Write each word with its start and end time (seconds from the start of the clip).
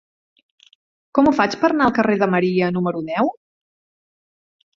Com 1.17 1.29
ho 1.29 1.33
faig 1.39 1.57
per 1.63 1.71
anar 1.73 1.89
al 1.89 1.93
carrer 1.99 2.15
de 2.25 2.29
Maria 2.37 2.71
número 2.79 3.05
deu? 3.11 3.31